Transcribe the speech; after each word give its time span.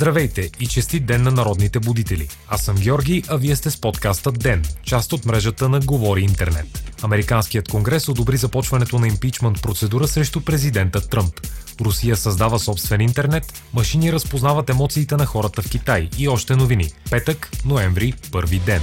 Здравейте 0.00 0.50
и 0.60 0.66
честит 0.66 1.06
ден 1.06 1.22
на 1.22 1.30
народните 1.30 1.80
будители. 1.80 2.28
Аз 2.48 2.62
съм 2.62 2.76
Георги, 2.76 3.22
а 3.28 3.36
вие 3.36 3.56
сте 3.56 3.70
с 3.70 3.80
подкаста 3.80 4.32
Ден, 4.32 4.64
част 4.82 5.12
от 5.12 5.26
мрежата 5.26 5.68
на 5.68 5.80
Говори 5.80 6.22
Интернет. 6.22 6.94
Американският 7.02 7.68
конгрес 7.68 8.08
одобри 8.08 8.36
започването 8.36 8.98
на 8.98 9.08
импичмент 9.08 9.62
процедура 9.62 10.08
срещу 10.08 10.40
президента 10.40 11.08
Тръмп. 11.08 11.34
Русия 11.80 12.16
създава 12.16 12.58
собствен 12.58 13.00
интернет, 13.00 13.62
машини 13.72 14.12
разпознават 14.12 14.70
емоциите 14.70 15.16
на 15.16 15.26
хората 15.26 15.62
в 15.62 15.70
Китай 15.70 16.08
и 16.18 16.28
още 16.28 16.56
новини. 16.56 16.92
Петък, 17.10 17.50
ноември, 17.64 18.14
първи 18.32 18.58
ден. 18.58 18.80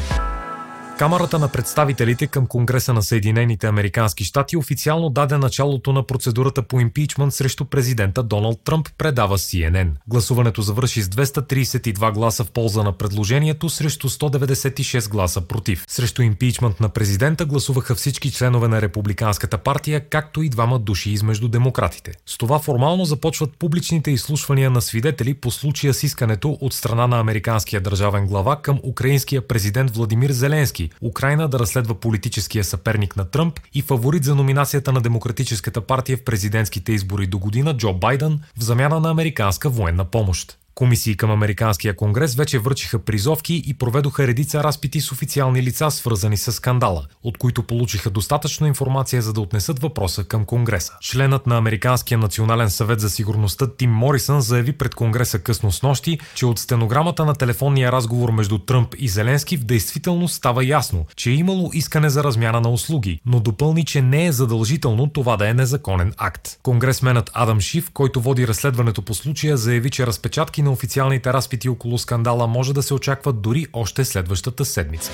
Камерата 0.98 1.39
на 1.39 1.48
представителите 1.48 2.27
към 2.27 2.48
Конгреса 2.48 2.93
на 2.93 3.04
Съединените 3.04 3.68
Американски 3.68 4.23
щати 4.23 4.57
официално 4.57 5.10
даде 5.10 5.38
началото 5.38 5.93
на 5.93 6.04
процедурата 6.04 6.64
по 6.64 6.79
импичмент 6.79 7.33
срещу 7.33 7.65
президента 7.65 8.24
Доналд 8.24 8.61
Тръмп, 8.64 8.89
предава 8.97 9.38
CNN. 9.38 9.89
Гласуването 10.07 10.61
завърши 10.61 11.02
с 11.02 11.07
232 11.07 12.14
гласа 12.14 12.43
в 12.43 12.52
полза 12.52 12.83
на 12.83 12.91
предложението 12.91 13.69
срещу 13.69 14.10
196 14.10 15.10
гласа 15.10 15.41
против. 15.41 15.86
Срещу 15.88 16.21
импичмент 16.21 16.79
на 16.79 16.89
президента 16.89 17.46
гласуваха 17.46 17.96
всички 17.96 18.32
членове 18.32 18.68
на 18.68 18.82
Републиканската 18.82 19.57
партия, 19.57 20.10
както 20.10 20.41
и 20.41 20.50
двама 20.50 20.79
души 20.79 21.11
измежду 21.11 21.47
демократите. 21.47 22.11
С 22.25 22.38
това 22.38 22.60
формално 22.60 23.05
започват 23.05 23.57
публичните 23.60 24.11
изслушвания 24.11 24.69
на 24.69 24.82
свидетели 24.82 25.33
по 25.33 25.52
случая 25.52 25.93
с 25.93 26.04
искането 26.04 26.57
от 26.61 26.74
страна 26.74 27.07
на 27.07 27.19
американския 27.19 27.82
държавен 27.82 28.27
глава 28.27 28.61
към 28.61 28.79
украинския 28.83 29.47
президент 29.47 29.96
Владимир 29.96 30.32
Зеленски 30.32 30.86
Украина 31.01 31.47
да 31.47 31.59
разследва 31.59 31.96
политическия 31.96 32.64
съперник 32.64 33.16
на 33.16 33.25
Тръмп 33.25 33.59
и 33.73 33.81
фаворит 33.81 34.23
за 34.23 34.36
номинацията 34.36 34.91
на 34.91 35.02
Демократическата 35.02 35.81
партия 35.81 36.17
в 36.17 36.23
президентските 36.23 36.91
избори 36.91 37.27
до 37.27 37.39
година 37.39 37.77
Джо 37.77 37.93
Байден 37.93 38.39
в 38.57 38.63
замяна 38.63 38.99
на 38.99 39.09
американска 39.09 39.69
военна 39.69 40.05
помощ. 40.05 40.58
Комисии 40.78 41.16
към 41.16 41.31
Американския 41.31 41.95
конгрес 41.95 42.36
вече 42.36 42.59
връчиха 42.59 43.00
призовки 43.00 43.64
и 43.67 43.73
проведоха 43.73 44.28
редица 44.28 44.64
разпити 44.64 45.02
с 45.02 45.11
официални 45.11 45.64
лица, 45.64 45.92
свързани 45.92 46.38
с 46.38 46.52
скандала, 46.52 47.06
от 47.23 47.38
които 47.38 47.64
получиха 47.64 48.09
достатъчно 48.09 48.67
информация 48.67 49.22
за 49.22 49.33
да 49.33 49.42
отнесат 49.42 49.80
въпроса 49.80 50.23
към 50.23 50.45
Конгреса. 50.45 50.94
Членът 51.02 51.48
на 51.48 51.58
Американския 51.58 52.17
национален 52.17 52.70
съвет 52.70 53.00
за 53.00 53.09
сигурността 53.09 53.67
Тим 53.78 53.92
Морисън 53.92 54.42
заяви 54.42 54.73
пред 54.73 54.95
Конгреса 54.95 55.39
късно 55.39 55.72
с 55.72 55.83
нощи, 55.83 56.20
че 56.36 56.45
от 56.45 56.59
стенограмата 56.59 57.25
на 57.25 57.33
телефонния 57.36 57.92
разговор 57.92 58.31
между 58.31 58.58
Тръмп 58.58 58.95
и 58.98 59.08
Зеленски 59.08 59.58
в 59.58 59.64
действителност 59.64 60.36
става 60.36 60.66
ясно, 60.66 61.05
че 61.16 61.30
е 61.30 61.33
имало 61.33 61.72
искане 61.73 62.09
за 62.09 62.23
размяна 62.23 62.61
на 62.61 62.70
услуги, 62.70 63.22
но 63.25 63.39
допълни, 63.39 63.86
че 63.86 64.02
не 64.02 64.25
е 64.25 64.31
задължително 64.31 65.09
това 65.09 65.38
да 65.38 65.50
е 65.50 65.53
незаконен 65.53 66.14
акт. 66.17 66.59
Конгресменът 66.64 67.31
Адам 67.33 67.59
Шиф, 67.59 67.89
който 67.94 68.22
води 68.22 68.48
разследването 68.48 69.02
по 69.02 69.14
случая, 69.14 69.58
заяви, 69.58 69.89
че 69.89 70.08
разпечатки 70.08 70.66
на 70.67 70.73
официалните 70.73 71.33
разпити 71.33 71.69
около 71.69 71.97
скандала 71.97 72.47
може 72.47 72.73
да 72.73 72.83
се 72.83 72.93
очакват 72.93 73.41
дори 73.41 73.67
още 73.73 74.05
следващата 74.05 74.65
седмица. 74.65 75.11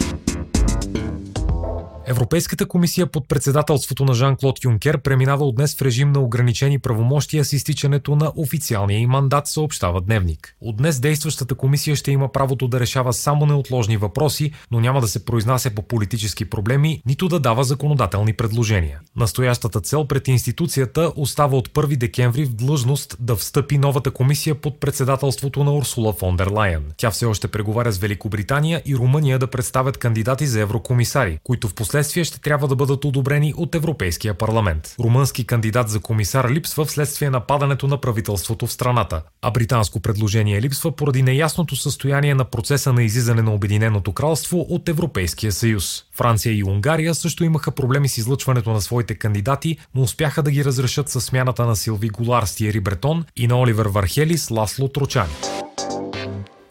Европейската 2.13 2.65
комисия 2.65 3.07
под 3.07 3.27
председателството 3.27 4.05
на 4.05 4.13
Жан-Клод 4.13 4.63
Юнкер 4.65 5.01
преминава 5.01 5.45
от 5.45 5.55
днес 5.55 5.75
в 5.75 5.81
режим 5.81 6.11
на 6.11 6.19
ограничени 6.19 6.79
правомощия 6.79 7.45
с 7.45 7.53
изтичането 7.53 8.15
на 8.15 8.31
официалния 8.35 8.99
им 8.99 9.09
мандат, 9.09 9.47
съобщава 9.47 10.01
Дневник. 10.01 10.55
От 10.61 10.77
днес 10.77 10.99
действащата 10.99 11.55
комисия 11.55 11.95
ще 11.95 12.11
има 12.11 12.31
правото 12.31 12.67
да 12.67 12.79
решава 12.79 13.13
само 13.13 13.45
неотложни 13.45 13.97
въпроси, 13.97 14.51
но 14.71 14.79
няма 14.79 15.01
да 15.01 15.07
се 15.07 15.25
произнася 15.25 15.71
по 15.75 15.81
политически 15.81 16.45
проблеми, 16.45 17.01
нито 17.05 17.27
да 17.27 17.39
дава 17.39 17.63
законодателни 17.63 18.33
предложения. 18.33 18.99
Настоящата 19.15 19.81
цел 19.81 20.07
пред 20.07 20.27
институцията 20.27 21.11
остава 21.15 21.57
от 21.57 21.69
1 21.69 21.97
декември 21.97 22.45
в 22.45 22.53
длъжност 22.53 23.17
да 23.19 23.35
встъпи 23.35 23.77
новата 23.77 24.11
комисия 24.11 24.55
под 24.55 24.79
председателството 24.79 25.63
на 25.63 25.73
Урсула 25.73 26.13
фон 26.13 26.35
дер 26.35 26.47
Лайен. 26.47 26.83
Тя 26.97 27.11
все 27.11 27.25
още 27.25 27.47
преговаря 27.47 27.91
с 27.91 27.97
Великобритания 27.97 28.81
и 28.85 28.95
Румъния 28.95 29.39
да 29.39 29.47
представят 29.47 29.97
кандидати 29.97 30.47
за 30.47 30.61
еврокомисари, 30.61 31.39
които 31.43 31.67
в 31.67 31.73
последствие 31.73 32.02
ще 32.03 32.41
трябва 32.41 32.67
да 32.67 32.75
бъдат 32.75 33.05
одобрени 33.05 33.53
от 33.57 33.75
Европейския 33.75 34.33
парламент. 34.33 34.95
Румънски 34.99 35.45
кандидат 35.45 35.89
за 35.89 35.99
комисар 35.99 36.49
липсва 36.49 36.85
вследствие 36.85 37.29
на 37.29 37.39
падането 37.39 37.87
на 37.87 37.97
правителството 37.97 38.67
в 38.67 38.71
страната, 38.71 39.21
а 39.41 39.51
британско 39.51 39.99
предложение 39.99 40.61
липсва 40.61 40.91
поради 40.91 41.23
неясното 41.23 41.75
състояние 41.75 42.35
на 42.35 42.45
процеса 42.45 42.93
на 42.93 43.03
излизане 43.03 43.41
на 43.41 43.53
Обединеното 43.53 44.13
кралство 44.13 44.65
от 44.69 44.89
Европейския 44.89 45.51
съюз. 45.51 46.03
Франция 46.15 46.53
и 46.53 46.63
Унгария 46.63 47.15
също 47.15 47.43
имаха 47.43 47.71
проблеми 47.71 48.09
с 48.09 48.17
излъчването 48.17 48.69
на 48.69 48.81
своите 48.81 49.15
кандидати, 49.15 49.77
но 49.95 50.01
успяха 50.01 50.43
да 50.43 50.51
ги 50.51 50.65
разрешат 50.65 51.09
със 51.09 51.25
смяната 51.25 51.65
на 51.65 51.75
Силви 51.75 52.09
Голар 52.09 52.43
с 52.43 52.55
Тиери 52.55 52.79
Бретон 52.79 53.25
и 53.35 53.47
на 53.47 53.59
Оливер 53.59 53.85
Вархелис 53.85 54.51
Ласло 54.51 54.87
Трочани. 54.87 55.62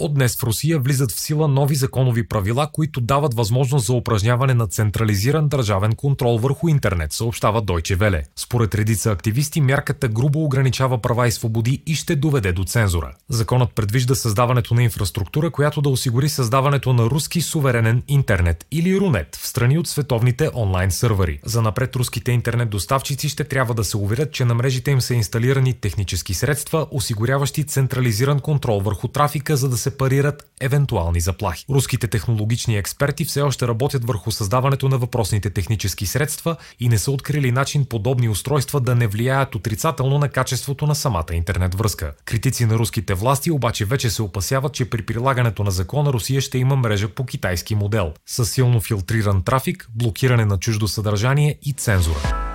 От 0.03 0.15
днес 0.15 0.37
в 0.37 0.45
Русия 0.45 0.79
влизат 0.79 1.13
в 1.13 1.21
сила 1.21 1.49
нови 1.49 1.75
законови 1.75 2.29
правила, 2.29 2.69
които 2.73 3.01
дават 3.01 3.35
възможност 3.35 3.87
за 3.87 3.93
упражняване 3.93 4.55
на 4.55 4.67
централизиран 4.67 5.49
държавен 5.49 5.95
контрол 5.95 6.39
върху 6.39 6.69
интернет, 6.69 7.13
съобщава 7.13 7.63
Deutsche 7.63 7.97
Welle. 7.97 8.23
Според 8.37 8.75
редица 8.75 9.11
активисти, 9.11 9.61
мярката 9.61 10.09
грубо 10.09 10.45
ограничава 10.45 10.99
права 10.99 11.29
и 11.29 11.33
свободи 11.33 11.83
и 11.87 11.95
ще 11.95 12.17
доведе 12.17 12.53
до 12.53 12.65
цензура. 12.65 13.13
Законът 13.29 13.75
предвижда 13.75 14.15
създаването 14.15 14.75
на 14.75 14.83
инфраструктура, 14.83 15.51
която 15.51 15.83
да 15.83 15.89
осигури 15.89 16.29
създаването 16.29 16.93
на 16.93 17.05
руски 17.05 17.41
суверенен 17.41 18.03
интернет 18.09 18.67
или 18.71 19.01
Рунет 19.01 19.37
в 19.37 19.47
страни 19.47 19.79
от 19.79 19.89
световните 19.89 20.51
онлайн 20.55 20.91
сървъри. 20.91 21.41
За 21.45 21.63
напред 21.63 21.97
руските 21.97 22.33
интернет 22.33 22.71
доставчици 22.71 23.29
ще 23.29 23.45
трябва 23.45 23.75
да 23.75 23.85
се 23.85 23.97
уверят, 23.97 24.33
че 24.33 24.45
на 24.45 24.55
мрежите 24.55 24.91
им 24.91 25.01
са 25.01 25.15
инсталирани 25.15 25.75
технически 25.75 26.35
средства, 26.35 26.87
осигуряващи 26.91 27.65
централизиран 27.65 28.41
контрол 28.41 28.81
върху 28.81 29.09
трафика, 29.09 29.57
за 29.57 29.69
да 29.69 29.77
се 29.77 29.92
парират 29.97 30.53
евентуални 30.61 31.21
заплахи. 31.21 31.65
Руските 31.71 32.07
технологични 32.07 32.77
експерти 32.77 33.25
все 33.25 33.43
още 33.43 33.69
работят 33.69 34.05
върху 34.05 34.31
създаването 34.31 34.89
на 34.89 34.99
въпросните 34.99 35.51
технически 35.51 36.07
средства 36.07 36.57
и 36.81 36.89
не 36.89 36.99
са 36.99 37.11
открили 37.11 37.53
начин 37.53 37.85
подобни 37.85 38.29
устройства 38.29 38.81
да 38.81 38.95
не 38.95 39.07
влияят 39.07 39.55
отрицателно 39.55 40.19
на 40.19 40.29
качеството 40.29 40.87
на 40.87 40.95
самата 40.95 41.33
интернет 41.33 41.75
връзка. 41.75 42.15
Критици 42.25 42.67
на 42.67 42.75
руските 42.75 43.15
власти 43.15 43.51
обаче 43.51 43.85
вече 43.85 44.11
се 44.11 44.23
опасяват, 44.23 44.73
че 44.73 44.91
при 44.91 45.07
прилагането 45.07 45.65
на 45.65 45.71
закона 45.71 46.13
Русия 46.13 46.41
ще 46.41 46.59
има 46.59 46.77
мрежа 46.77 47.09
по 47.09 47.27
китайски 47.27 47.75
модел, 47.75 48.13
с 48.27 48.45
силно 48.45 48.81
филтриран 48.81 49.43
трафик, 49.43 49.89
блокиране 49.95 50.45
на 50.45 50.59
чуждо 50.59 50.89
съдържание 50.89 51.59
и 51.63 51.73
цензура. 51.73 52.52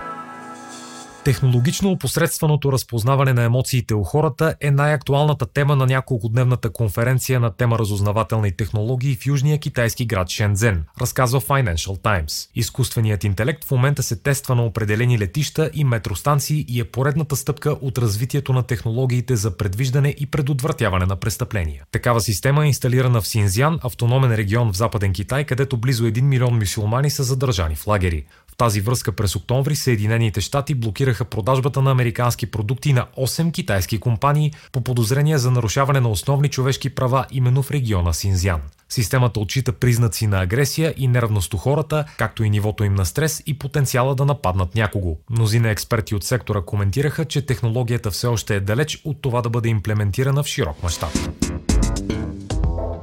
Технологично 1.28 1.92
опосредственото 1.92 2.72
разпознаване 2.72 3.34
на 3.34 3.44
емоциите 3.44 3.94
у 3.94 4.04
хората 4.04 4.56
е 4.62 4.72
най-актуалната 4.72 5.46
тема 5.46 5.76
на 5.76 5.86
няколкодневната 5.86 6.70
конференция 6.70 7.40
на 7.40 7.52
тема 7.52 7.80
разузнавателни 7.80 8.52
технологии 8.52 9.16
в 9.16 9.26
южния 9.26 9.58
китайски 9.58 10.06
град 10.06 10.30
Шензен, 10.30 10.84
разказва 11.02 11.42
Financial 11.42 11.98
Times. 12.02 12.50
Изкуственият 12.56 13.24
интелект 13.24 13.64
в 13.64 13.72
момента 13.72 14.04
се 14.04 14.16
тества 14.16 14.56
на 14.56 14.66
определени 14.66 15.20
летища 15.20 15.72
и 15.74 15.84
метростанции 15.84 16.66
и 16.68 16.80
е 16.80 16.86
поредната 16.86 17.36
стъпка 17.36 17.72
от 17.82 17.98
развитието 17.98 18.54
на 18.54 18.64
технологиите 18.64 19.36
за 19.36 19.58
предвиждане 19.58 20.16
и 20.20 20.26
предотвратяване 20.26 21.06
на 21.06 21.16
престъпления. 21.16 21.84
Такава 21.92 22.22
система 22.22 22.64
е 22.64 22.68
инсталирана 22.68 23.22
в 23.22 23.28
Синзян, 23.28 23.80
автономен 23.84 24.36
регион 24.36 24.74
в 24.74 24.78
Западен 24.78 25.14
Китай, 25.14 25.44
където 25.44 25.78
близо 25.78 26.04
1 26.04 26.22
милион 26.22 26.60
мусулмани 26.60 27.10
са 27.10 27.24
задържани 27.24 27.76
в 27.76 27.88
лагери 27.88 28.26
тази 28.58 28.82
връзка 28.82 29.12
през 29.12 29.36
октомври 29.36 29.76
Съединените 29.76 30.42
щати 30.42 30.76
блокираха 30.76 31.26
продажбата 31.26 31.82
на 31.82 31.92
американски 31.92 32.46
продукти 32.46 32.94
на 32.94 33.08
8 33.18 33.54
китайски 33.54 34.00
компании 34.00 34.54
по 34.72 34.82
подозрение 34.82 35.38
за 35.38 35.52
нарушаване 35.52 36.00
на 36.00 36.10
основни 36.10 36.50
човешки 36.50 36.90
права 36.90 37.26
именно 37.32 37.64
в 37.64 37.72
региона 37.72 38.14
Синзян. 38.14 38.62
Системата 38.90 39.40
отчита 39.40 39.74
признаци 39.74 40.28
на 40.28 40.42
агресия 40.42 40.94
и 40.98 41.08
нервност 41.08 41.54
у 41.54 41.58
хората, 41.58 42.06
както 42.18 42.44
и 42.44 42.50
нивото 42.50 42.84
им 42.84 42.96
на 42.96 43.06
стрес 43.06 43.44
и 43.46 43.60
потенциала 43.60 44.16
да 44.16 44.26
нападнат 44.26 44.76
някого. 44.76 45.18
Мнозина 45.30 45.70
експерти 45.70 46.16
от 46.16 46.24
сектора 46.24 46.62
коментираха, 46.62 47.26
че 47.26 47.46
технологията 47.46 48.12
все 48.12 48.28
още 48.28 48.56
е 48.56 48.60
далеч 48.60 49.02
от 49.06 49.22
това 49.22 49.42
да 49.42 49.50
бъде 49.50 49.70
имплементирана 49.70 50.44
в 50.44 50.48
широк 50.48 50.84
мащаб. 50.84 51.10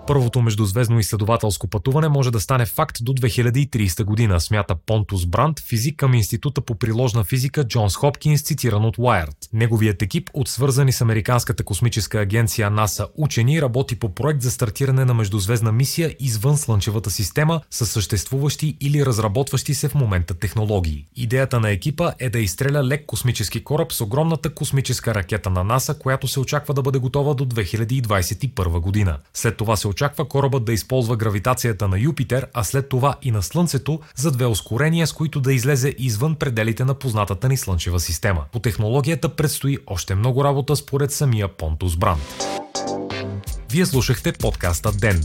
Първото 0.07 0.43
междузвездно 0.43 0.99
изследователско 0.99 1.69
пътуване 1.69 2.09
може 2.09 2.31
да 2.31 2.41
стане 2.41 2.67
факт 2.67 2.97
до 3.03 3.13
2030 3.13 4.05
година, 4.05 4.41
смята 4.41 4.75
Понтус 4.87 5.27
Бранд, 5.27 5.61
физик 5.61 5.97
към 5.97 6.15
Института 6.15 6.61
по 6.61 6.75
приложна 6.75 7.25
физика 7.25 7.65
Джонс 7.65 7.97
Хопкинс, 7.97 8.43
цитиран 8.43 8.85
от 8.85 8.97
Wired. 8.97 9.37
Неговият 9.53 10.03
екип 10.03 10.31
от 10.35 10.49
свързани 10.49 10.93
с 10.93 11.01
Американската 11.01 11.65
космическа 11.65 12.21
агенция 12.21 12.71
НАСА 12.71 13.09
учени 13.17 13.63
работи 13.63 13.99
по 13.99 14.15
проект 14.15 14.43
за 14.43 14.51
стартиране 14.51 15.05
на 15.05 15.15
междузвездна 15.15 15.73
мисия 15.73 16.15
извън 16.21 16.57
Слънчевата 16.57 17.11
система 17.11 17.61
с 17.71 17.87
съществуващи 17.87 18.77
или 18.81 19.07
разработващи 19.07 19.75
се 19.75 19.89
в 19.89 19.95
момента 19.95 20.35
технологии. 20.35 21.07
Идеята 21.17 21.61
на 21.61 21.71
екипа 21.71 22.13
е 22.19 22.31
да 22.31 22.39
изстреля 22.39 22.85
лек 22.85 23.07
космически 23.07 23.65
кораб 23.65 23.93
с 23.93 24.01
огромната 24.01 24.55
космическа 24.55 25.15
ракета 25.15 25.51
на 25.51 25.65
НАСА, 25.65 25.99
която 25.99 26.29
се 26.29 26.41
очаква 26.41 26.75
да 26.75 26.83
бъде 26.83 26.99
готова 26.99 27.35
до 27.35 27.45
2021 27.45 28.81
година. 28.81 29.19
След 29.35 29.57
това 29.57 29.77
се 29.77 29.89
очаква 29.95 30.29
корабът 30.29 30.65
да 30.65 30.73
използва 30.73 31.17
гравитацията 31.17 31.89
на 31.89 31.99
Юпитер, 31.99 32.47
а 32.55 32.65
след 32.65 32.89
това 32.89 33.17
и 33.23 33.31
на 33.31 33.43
Слънцето 33.43 34.01
за 34.17 34.31
две 34.31 34.47
ускорения, 34.47 35.07
с 35.07 35.13
които 35.13 35.41
да 35.41 35.53
излезе 35.53 35.95
извън 35.99 36.35
пределите 36.35 36.85
на 36.85 36.95
познатата 36.95 37.49
ни 37.49 37.57
Слънчева 37.57 38.01
система. 38.01 38.45
По 38.53 38.59
технологията 38.61 39.29
предстои 39.29 39.79
още 39.87 40.15
много 40.15 40.45
работа 40.45 40.77
според 40.77 41.13
самия 41.13 41.49
Понтус 41.49 41.97
Бранд. 41.97 42.23
Вие 43.71 43.87
слушахте 43.87 44.33
подкаста 44.33 44.93
Ден. 44.93 45.25